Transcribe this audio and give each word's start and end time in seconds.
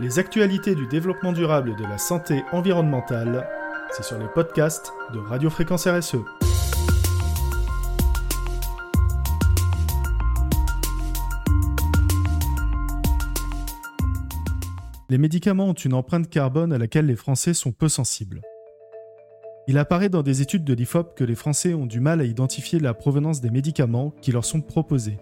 Les 0.00 0.20
actualités 0.20 0.76
du 0.76 0.86
développement 0.86 1.32
durable 1.32 1.70
et 1.70 1.74
de 1.74 1.82
la 1.82 1.98
santé 1.98 2.44
environnementale, 2.52 3.48
c'est 3.90 4.04
sur 4.04 4.16
les 4.16 4.28
podcasts 4.28 4.92
de 5.12 5.18
Radio 5.18 5.50
Fréquence 5.50 5.88
RSE. 5.88 6.18
Les 15.10 15.18
médicaments 15.18 15.66
ont 15.66 15.72
une 15.72 15.94
empreinte 15.94 16.30
carbone 16.30 16.72
à 16.72 16.78
laquelle 16.78 17.06
les 17.06 17.16
Français 17.16 17.52
sont 17.52 17.72
peu 17.72 17.88
sensibles. 17.88 18.40
Il 19.66 19.78
apparaît 19.78 20.10
dans 20.10 20.22
des 20.22 20.42
études 20.42 20.64
de 20.64 20.74
l'IFOP 20.74 21.16
que 21.16 21.24
les 21.24 21.34
Français 21.34 21.74
ont 21.74 21.86
du 21.86 21.98
mal 21.98 22.20
à 22.20 22.24
identifier 22.24 22.78
la 22.78 22.94
provenance 22.94 23.40
des 23.40 23.50
médicaments 23.50 24.14
qui 24.22 24.30
leur 24.30 24.44
sont 24.44 24.60
proposés. 24.60 25.18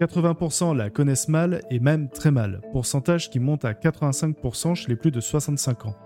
80% 0.00 0.76
la 0.76 0.90
connaissent 0.90 1.28
mal 1.28 1.62
et 1.70 1.80
même 1.80 2.08
très 2.08 2.30
mal, 2.30 2.60
pourcentage 2.72 3.30
qui 3.30 3.40
monte 3.40 3.64
à 3.64 3.72
85% 3.72 4.76
chez 4.76 4.88
les 4.88 4.96
plus 4.96 5.10
de 5.10 5.20
65 5.20 5.86
ans. 5.86 5.96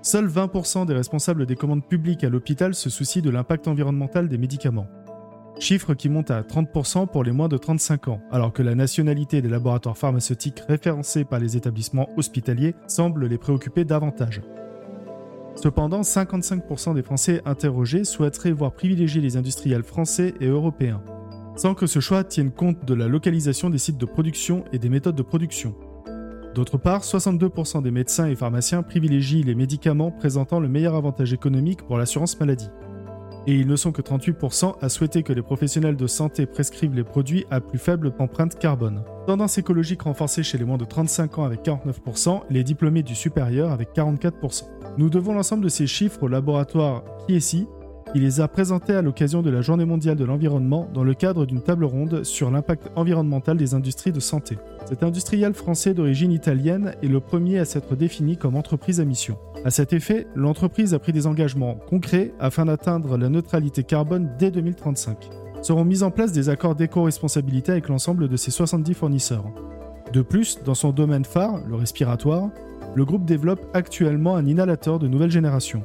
Seuls 0.00 0.28
20% 0.28 0.86
des 0.86 0.94
responsables 0.94 1.46
des 1.46 1.56
commandes 1.56 1.86
publiques 1.86 2.24
à 2.24 2.28
l'hôpital 2.28 2.74
se 2.74 2.88
soucient 2.88 3.22
de 3.22 3.30
l'impact 3.30 3.66
environnemental 3.66 4.28
des 4.28 4.38
médicaments. 4.38 4.86
Chiffre 5.58 5.94
qui 5.94 6.08
monte 6.08 6.30
à 6.30 6.42
30% 6.42 7.08
pour 7.08 7.24
les 7.24 7.32
moins 7.32 7.48
de 7.48 7.56
35 7.56 8.08
ans, 8.08 8.20
alors 8.30 8.52
que 8.52 8.62
la 8.62 8.74
nationalité 8.74 9.42
des 9.42 9.48
laboratoires 9.48 9.98
pharmaceutiques 9.98 10.62
référencés 10.68 11.24
par 11.24 11.40
les 11.40 11.56
établissements 11.56 12.08
hospitaliers 12.16 12.74
semble 12.86 13.26
les 13.26 13.38
préoccuper 13.38 13.84
davantage. 13.84 14.40
Cependant, 15.56 16.00
55% 16.00 16.94
des 16.94 17.02
Français 17.02 17.42
interrogés 17.44 18.04
souhaiteraient 18.04 18.52
voir 18.52 18.72
privilégier 18.72 19.20
les 19.20 19.36
industriels 19.36 19.84
français 19.84 20.34
et 20.40 20.46
européens 20.46 21.02
sans 21.56 21.74
que 21.74 21.86
ce 21.86 22.00
choix 22.00 22.24
tienne 22.24 22.50
compte 22.50 22.84
de 22.84 22.94
la 22.94 23.08
localisation 23.08 23.70
des 23.70 23.78
sites 23.78 23.98
de 23.98 24.06
production 24.06 24.64
et 24.72 24.78
des 24.78 24.88
méthodes 24.88 25.16
de 25.16 25.22
production. 25.22 25.74
D'autre 26.54 26.76
part, 26.76 27.02
62% 27.02 27.82
des 27.82 27.90
médecins 27.90 28.28
et 28.28 28.36
pharmaciens 28.36 28.82
privilégient 28.82 29.42
les 29.42 29.54
médicaments 29.54 30.10
présentant 30.10 30.60
le 30.60 30.68
meilleur 30.68 30.94
avantage 30.94 31.32
économique 31.32 31.82
pour 31.82 31.96
l'assurance 31.96 32.38
maladie. 32.38 32.68
Et 33.46 33.54
ils 33.54 33.66
ne 33.66 33.74
sont 33.74 33.90
que 33.90 34.02
38% 34.02 34.74
à 34.80 34.88
souhaiter 34.88 35.22
que 35.22 35.32
les 35.32 35.42
professionnels 35.42 35.96
de 35.96 36.06
santé 36.06 36.46
prescrivent 36.46 36.94
les 36.94 37.02
produits 37.04 37.44
à 37.50 37.60
plus 37.60 37.78
faible 37.78 38.12
empreinte 38.18 38.58
carbone. 38.58 39.02
Tendance 39.26 39.58
écologique 39.58 40.02
renforcée 40.02 40.42
chez 40.42 40.58
les 40.58 40.64
moins 40.64 40.76
de 40.76 40.84
35 40.84 41.38
ans 41.38 41.44
avec 41.44 41.64
49% 41.64 42.42
et 42.50 42.54
les 42.54 42.64
diplômés 42.64 43.02
du 43.02 43.14
supérieur 43.14 43.72
avec 43.72 43.94
44%. 43.96 44.64
Nous 44.98 45.10
devons 45.10 45.32
l'ensemble 45.32 45.64
de 45.64 45.68
ces 45.70 45.86
chiffres 45.86 46.22
au 46.22 46.28
laboratoire 46.28 47.02
KIESI, 47.26 47.66
il 48.14 48.22
les 48.22 48.40
a 48.40 48.48
présentés 48.48 48.92
à 48.92 49.00
l'occasion 49.00 49.40
de 49.40 49.48
la 49.48 49.62
Journée 49.62 49.86
mondiale 49.86 50.16
de 50.16 50.24
l'environnement 50.24 50.88
dans 50.92 51.04
le 51.04 51.14
cadre 51.14 51.46
d'une 51.46 51.62
table 51.62 51.84
ronde 51.84 52.24
sur 52.24 52.50
l'impact 52.50 52.90
environnemental 52.94 53.56
des 53.56 53.74
industries 53.74 54.12
de 54.12 54.20
santé. 54.20 54.58
Cet 54.86 55.02
industriel 55.02 55.54
français 55.54 55.94
d'origine 55.94 56.30
italienne 56.30 56.94
est 57.02 57.08
le 57.08 57.20
premier 57.20 57.58
à 57.58 57.64
s'être 57.64 57.96
défini 57.96 58.36
comme 58.36 58.56
entreprise 58.56 59.00
à 59.00 59.06
mission. 59.06 59.38
À 59.64 59.70
cet 59.70 59.94
effet, 59.94 60.26
l'entreprise 60.34 60.92
a 60.92 60.98
pris 60.98 61.12
des 61.12 61.26
engagements 61.26 61.76
concrets 61.88 62.34
afin 62.38 62.66
d'atteindre 62.66 63.16
la 63.16 63.30
neutralité 63.30 63.82
carbone 63.82 64.30
dès 64.38 64.50
2035. 64.50 65.30
Seront 65.62 65.84
mis 65.84 66.02
en 66.02 66.10
place 66.10 66.32
des 66.32 66.50
accords 66.50 66.74
d'éco-responsabilité 66.74 67.72
avec 67.72 67.88
l'ensemble 67.88 68.28
de 68.28 68.36
ses 68.36 68.50
70 68.50 68.92
fournisseurs. 68.94 69.44
De 70.12 70.20
plus, 70.20 70.58
dans 70.64 70.74
son 70.74 70.90
domaine 70.90 71.24
phare, 71.24 71.62
le 71.66 71.76
respiratoire, 71.76 72.50
le 72.94 73.04
groupe 73.06 73.24
développe 73.24 73.64
actuellement 73.72 74.36
un 74.36 74.44
inhalateur 74.44 74.98
de 74.98 75.08
nouvelle 75.08 75.30
génération. 75.30 75.82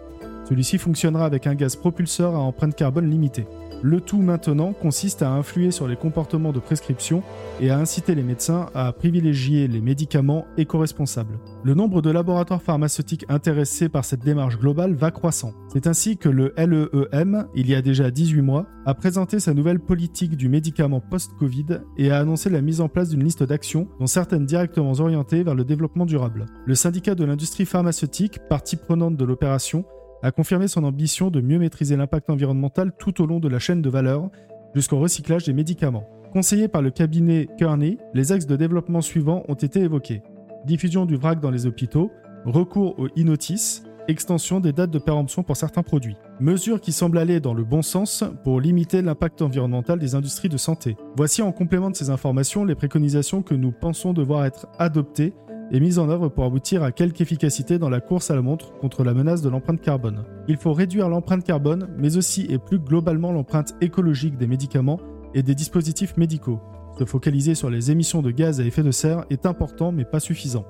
Celui-ci 0.48 0.78
fonctionnera 0.78 1.26
avec 1.26 1.46
un 1.46 1.56
gaz 1.56 1.76
propulseur 1.76 2.34
à 2.34 2.40
empreinte 2.40 2.74
carbone 2.74 3.10
limitée. 3.10 3.46
Le 3.84 4.00
tout 4.02 4.22
maintenant 4.22 4.72
consiste 4.72 5.22
à 5.22 5.30
influer 5.30 5.72
sur 5.72 5.88
les 5.88 5.98
comportements 5.98 6.54
de 6.54 6.60
prescription 6.60 7.22
et 7.60 7.70
à 7.70 7.78
inciter 7.78 8.16
les 8.16 8.24
médecins 8.24 8.68
à 8.74 8.92
privilégier 8.94 9.68
les 9.68 9.82
médicaments 9.82 10.46
éco-responsables. 10.58 11.38
Le 11.64 11.74
nombre 11.76 12.02
de 12.02 12.10
laboratoires 12.10 12.62
pharmaceutiques 12.62 13.26
intéressés 13.30 13.90
par 13.90 14.06
cette 14.06 14.24
démarche 14.24 14.58
globale 14.58 14.96
va 14.96 15.12
croissant. 15.12 15.54
C'est 15.72 15.86
ainsi 15.86 16.18
que 16.18 16.30
le 16.30 16.54
LEEM, 16.58 17.48
il 17.54 17.70
y 17.70 17.76
a 17.76 17.82
déjà 17.82 18.10
18 18.10 18.42
mois, 18.42 18.66
a 18.86 18.94
présenté 18.96 19.40
sa 19.40 19.54
nouvelle 19.54 19.80
politique 19.80 20.38
du 20.38 20.48
médicament 20.48 21.02
post-Covid 21.02 21.82
et 21.98 22.10
a 22.10 22.20
annoncé 22.20 22.50
la 22.50 22.62
mise 22.62 22.80
en 22.80 22.88
place 22.88 23.10
d'une 23.10 23.24
liste 23.24 23.44
d'actions, 23.44 23.90
dont 24.00 24.08
certaines 24.08 24.46
directement 24.46 24.94
orientées 24.94 25.44
vers 25.44 25.56
le 25.56 25.66
développement 25.66 26.06
durable. 26.06 26.46
Le 26.66 26.74
syndicat 26.74 27.16
de 27.16 27.26
l'industrie 27.26 27.66
pharmaceutique, 27.66 28.40
partie 28.50 28.78
prenante 28.78 29.18
de 29.18 29.26
l'opération, 29.26 29.86
a 30.24 30.32
confirmé 30.32 30.68
son 30.68 30.84
ambition 30.84 31.30
de 31.30 31.42
mieux 31.42 31.60
maîtriser 31.60 31.96
l'impact 31.96 32.30
environnemental 32.30 32.92
tout 32.98 33.22
au 33.22 33.26
long 33.26 33.40
de 33.40 33.48
la 33.48 33.60
chaîne 33.60 33.82
de 33.82 33.90
valeur, 33.90 34.30
jusqu'au 34.74 35.00
recyclage 35.00 35.46
des 35.46 35.54
médicaments. 35.54 36.08
Conseillé 36.34 36.68
par 36.68 36.82
le 36.82 36.92
cabinet 36.92 37.48
Kearney, 37.58 37.98
les 38.14 38.32
axes 38.32 38.48
de 38.48 38.56
développement 38.56 39.02
suivants 39.02 39.44
ont 39.48 39.56
été 39.56 39.82
évoqués. 39.82 40.22
Diffusion 40.66 41.06
du 41.06 41.16
vrac 41.16 41.40
dans 41.40 41.52
les 41.52 41.66
hôpitaux, 41.66 42.12
recours 42.46 43.00
au 43.00 43.08
e-notice, 43.08 43.84
extension 44.08 44.60
des 44.60 44.74
dates 44.74 44.92
de 44.92 45.00
péremption 45.00 45.44
pour 45.44 45.58
certains 45.58 45.84
produits. 45.84 46.18
Mesures 46.40 46.82
qui 46.82 46.92
semblent 46.92 47.18
aller 47.18 47.40
dans 47.40 47.54
le 47.54 47.64
bon 47.64 47.82
sens 47.82 48.24
pour 48.44 48.62
limiter 48.62 49.02
l'impact 49.02 49.42
environnemental 49.42 50.00
des 50.00 50.16
industries 50.16 50.50
de 50.50 50.58
santé. 50.58 50.96
Voici 51.16 51.42
en 51.42 51.52
complément 51.52 51.90
de 51.90 51.96
ces 51.96 52.10
informations 52.10 52.64
les 52.64 52.76
préconisations 52.76 53.42
que 53.42 53.56
nous 53.56 53.72
pensons 53.72 54.14
devoir 54.14 54.46
être 54.46 54.68
adoptées 54.80 55.34
et 55.72 55.80
mise 55.80 56.00
en 56.00 56.10
œuvre 56.10 56.30
pour 56.30 56.46
aboutir 56.46 56.84
à 56.84 56.92
quelque 56.92 57.22
efficacité 57.22 57.78
dans 57.78 57.90
la 57.90 58.00
course 58.00 58.32
à 58.32 58.36
la 58.36 58.42
montre 58.42 58.74
contre 58.80 59.04
la 59.04 59.14
menace 59.14 59.42
de 59.42 59.50
l'empreinte 59.50 59.82
carbone. 59.82 60.24
Il 60.48 60.58
faut 60.58 60.74
réduire 60.74 61.10
l'empreinte 61.10 61.44
carbone, 61.44 61.90
mais 61.98 62.18
aussi 62.18 62.48
et 62.50 62.58
plus 62.58 62.80
globalement 62.80 63.32
l'empreinte 63.32 63.76
écologique 63.82 64.38
des 64.38 64.48
médicaments 64.48 65.00
et 65.34 65.44
des 65.44 65.56
dispositifs 65.56 66.16
médicaux. 66.18 66.60
Se 66.98 67.06
focaliser 67.06 67.54
sur 67.54 67.70
les 67.70 67.92
émissions 67.92 68.22
de 68.22 68.32
gaz 68.32 68.60
à 68.60 68.64
effet 68.64 68.84
de 68.84 68.92
serre 68.92 69.26
est 69.30 69.46
important 69.46 69.92
mais 69.92 70.06
pas 70.06 70.20
suffisant. 70.20 70.66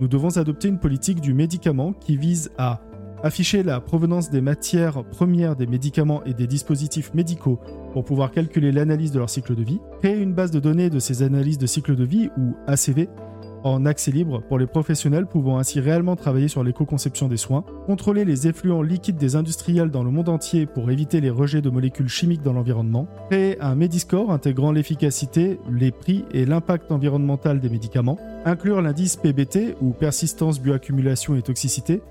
Nous 0.00 0.08
devons 0.08 0.36
adopter 0.36 0.68
une 0.68 0.78
politique 0.78 1.20
du 1.20 1.32
médicament 1.32 1.92
qui 1.92 2.16
vise 2.16 2.50
à 2.58 2.80
afficher 3.22 3.62
la 3.62 3.80
provenance 3.80 4.30
des 4.30 4.42
matières 4.42 5.02
premières 5.04 5.56
des 5.56 5.66
médicaments 5.66 6.22
et 6.24 6.34
des 6.34 6.46
dispositifs 6.46 7.14
médicaux 7.14 7.58
pour 7.92 8.04
pouvoir 8.04 8.30
calculer 8.30 8.72
l'analyse 8.72 9.10
de 9.10 9.18
leur 9.18 9.30
cycle 9.30 9.54
de 9.54 9.62
vie, 9.62 9.80
créer 10.00 10.18
une 10.18 10.34
base 10.34 10.50
de 10.50 10.60
données 10.60 10.90
de 10.90 10.98
ces 10.98 11.22
analyses 11.22 11.58
de 11.58 11.66
cycle 11.66 11.96
de 11.96 12.04
vie 12.04 12.28
ou 12.36 12.54
ACV 12.66 13.08
en 13.64 13.86
accès 13.86 14.10
libre 14.10 14.42
pour 14.48 14.58
les 14.58 14.66
professionnels 14.66 15.26
pouvant 15.26 15.58
ainsi 15.58 15.80
réellement 15.80 16.16
travailler 16.16 16.48
sur 16.48 16.62
l'éco-conception 16.62 17.28
des 17.28 17.36
soins, 17.36 17.64
contrôler 17.86 18.24
les 18.24 18.46
effluents 18.48 18.82
liquides 18.82 19.16
des 19.16 19.36
industriels 19.36 19.90
dans 19.90 20.02
le 20.02 20.10
monde 20.10 20.28
entier 20.28 20.66
pour 20.66 20.90
éviter 20.90 21.20
les 21.20 21.30
rejets 21.30 21.62
de 21.62 21.70
molécules 21.70 22.08
chimiques 22.08 22.42
dans 22.42 22.52
l'environnement, 22.52 23.06
créer 23.30 23.60
un 23.60 23.74
Mediscore 23.74 24.32
intégrant 24.32 24.72
l'efficacité, 24.72 25.58
les 25.70 25.90
prix 25.90 26.24
et 26.32 26.44
l'impact 26.44 26.92
environnemental 26.92 27.60
des 27.60 27.68
médicaments, 27.68 28.18
inclure 28.44 28.82
l'indice 28.82 29.16
PBT 29.16 29.76
ou 29.80 29.90
persistance, 29.90 30.60
bioaccumulation 30.60 31.36
et 31.36 31.42
toxicité 31.42 32.02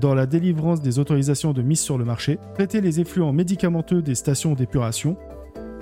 dans 0.00 0.14
la 0.14 0.26
délivrance 0.26 0.82
des 0.82 0.98
autorisations 0.98 1.52
de 1.52 1.62
mise 1.62 1.80
sur 1.80 1.98
le 1.98 2.04
marché, 2.04 2.38
traiter 2.54 2.80
les 2.80 3.00
effluents 3.00 3.32
médicamenteux 3.32 4.02
des 4.02 4.14
stations 4.14 4.54
d'épuration, 4.54 5.16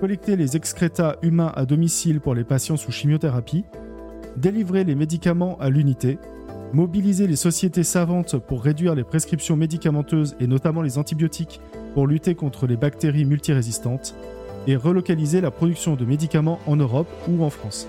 collecter 0.00 0.36
les 0.36 0.56
excrétas 0.56 1.16
humains 1.22 1.52
à 1.54 1.64
domicile 1.64 2.20
pour 2.20 2.34
les 2.34 2.44
patients 2.44 2.76
sous 2.76 2.90
chimiothérapie, 2.90 3.64
délivrer 4.36 4.84
les 4.84 4.94
médicaments 4.94 5.58
à 5.60 5.68
l'unité, 5.68 6.18
mobiliser 6.72 7.26
les 7.26 7.36
sociétés 7.36 7.84
savantes 7.84 8.38
pour 8.38 8.62
réduire 8.62 8.94
les 8.94 9.04
prescriptions 9.04 9.56
médicamenteuses 9.56 10.36
et 10.40 10.46
notamment 10.46 10.82
les 10.82 10.98
antibiotiques 10.98 11.60
pour 11.94 12.06
lutter 12.06 12.34
contre 12.34 12.66
les 12.66 12.76
bactéries 12.76 13.24
multirésistantes, 13.24 14.14
et 14.66 14.76
relocaliser 14.76 15.40
la 15.40 15.50
production 15.50 15.96
de 15.96 16.04
médicaments 16.04 16.60
en 16.66 16.76
Europe 16.76 17.08
ou 17.28 17.42
en 17.42 17.50
France. 17.50 17.88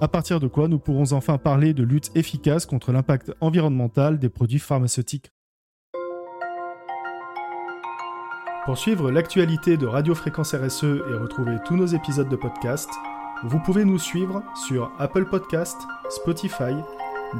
À 0.00 0.08
partir 0.08 0.40
de 0.40 0.46
quoi 0.46 0.68
nous 0.68 0.78
pourrons 0.78 1.12
enfin 1.12 1.38
parler 1.38 1.72
de 1.72 1.82
lutte 1.82 2.10
efficace 2.14 2.66
contre 2.66 2.92
l'impact 2.92 3.32
environnemental 3.40 4.18
des 4.18 4.28
produits 4.28 4.58
pharmaceutiques. 4.58 5.32
Pour 8.64 8.78
suivre 8.78 9.10
l'actualité 9.10 9.76
de 9.76 9.86
Radio 9.86 10.14
Fréquence 10.14 10.54
RSE 10.54 10.84
et 10.84 11.16
retrouver 11.16 11.56
tous 11.66 11.76
nos 11.76 11.86
épisodes 11.86 12.28
de 12.28 12.36
podcast, 12.36 12.88
vous 13.44 13.60
pouvez 13.60 13.84
nous 13.84 13.98
suivre 13.98 14.42
sur 14.66 14.90
Apple 14.98 15.26
Podcast, 15.26 15.76
Spotify, 16.08 16.74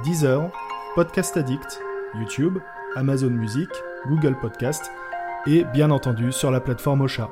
Deezer, 0.04 0.50
Podcast 0.94 1.36
Addict, 1.36 1.80
YouTube, 2.14 2.58
Amazon 2.94 3.30
Music, 3.30 3.70
Google 4.06 4.36
Podcast 4.38 4.90
et 5.46 5.64
bien 5.64 5.90
entendu 5.90 6.30
sur 6.30 6.50
la 6.50 6.60
plateforme 6.60 7.00
Ocha. 7.00 7.30